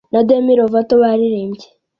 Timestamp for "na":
0.11-0.19